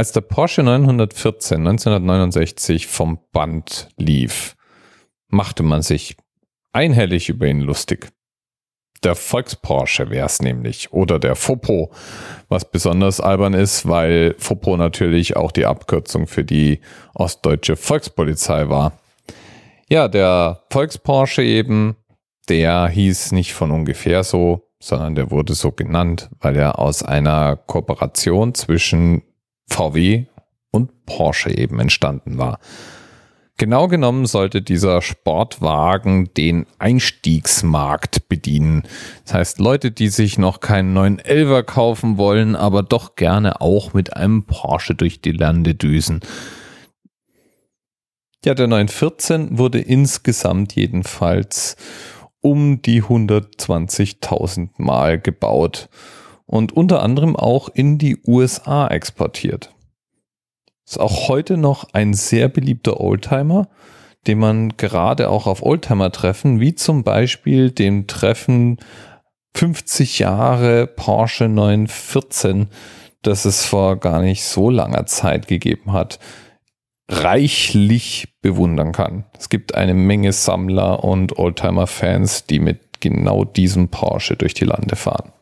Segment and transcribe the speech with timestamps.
[0.00, 4.56] Als der Porsche 914 1969 vom Band lief,
[5.28, 6.16] machte man sich
[6.72, 8.08] einhellig über ihn lustig.
[9.04, 11.92] Der Volksporsche wäre es nämlich oder der Fopo,
[12.48, 16.80] was besonders albern ist, weil Fopo natürlich auch die Abkürzung für die
[17.14, 18.94] ostdeutsche Volkspolizei war.
[19.90, 21.94] Ja, der Volksporsche eben,
[22.48, 27.56] der hieß nicht von ungefähr so, sondern der wurde so genannt, weil er aus einer
[27.56, 29.24] Kooperation zwischen
[29.70, 30.26] VW
[30.70, 32.58] und Porsche eben entstanden war.
[33.60, 38.84] Genau genommen sollte dieser Sportwagen den Einstiegsmarkt bedienen.
[39.24, 43.92] Das heißt, Leute, die sich noch keinen neuen Elver kaufen wollen, aber doch gerne auch
[43.92, 46.20] mit einem Porsche durch die Lande düsen.
[48.46, 51.76] Ja, der 914 wurde insgesamt jedenfalls
[52.40, 55.90] um die 120.000 Mal gebaut
[56.50, 59.72] und unter anderem auch in die USA exportiert.
[60.84, 63.68] Ist auch heute noch ein sehr beliebter Oldtimer,
[64.26, 68.78] den man gerade auch auf Oldtimer-Treffen, wie zum Beispiel dem Treffen
[69.54, 72.66] 50 Jahre Porsche 914,
[73.22, 76.18] das es vor gar nicht so langer Zeit gegeben hat,
[77.08, 79.24] reichlich bewundern kann.
[79.38, 84.96] Es gibt eine Menge Sammler und Oldtimer-Fans, die mit genau diesem Porsche durch die Lande
[84.96, 85.32] fahren.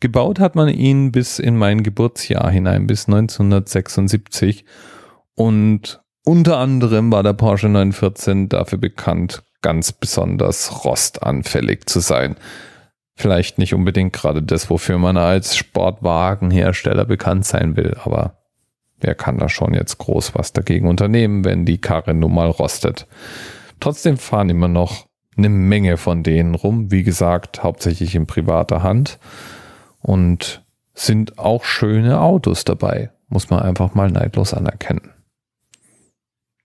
[0.00, 4.64] Gebaut hat man ihn bis in mein Geburtsjahr hinein, bis 1976.
[5.34, 12.36] Und unter anderem war der Porsche 914 dafür bekannt, ganz besonders rostanfällig zu sein.
[13.14, 18.38] Vielleicht nicht unbedingt gerade das, wofür man als Sportwagenhersteller bekannt sein will, aber
[19.00, 23.06] wer kann da schon jetzt groß was dagegen unternehmen, wenn die Karre nun mal rostet.
[23.78, 25.06] Trotzdem fahren immer noch
[25.36, 29.18] eine Menge von denen rum, wie gesagt, hauptsächlich in privater Hand.
[30.00, 35.10] Und sind auch schöne Autos dabei, muss man einfach mal neidlos anerkennen.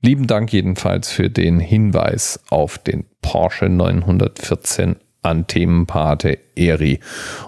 [0.02, 7.00] Lieben Dank jedenfalls für den Hinweis auf den Porsche 914 an Themenpate Eri.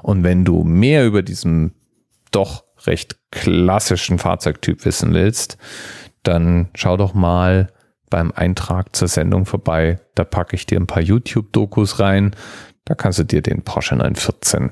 [0.01, 1.73] Und wenn du mehr über diesen
[2.31, 5.57] doch recht klassischen Fahrzeugtyp wissen willst,
[6.23, 7.67] dann schau doch mal
[8.09, 9.99] beim Eintrag zur Sendung vorbei.
[10.15, 12.35] Da packe ich dir ein paar YouTube-Dokus rein.
[12.85, 14.71] Da kannst du dir den Porsche 914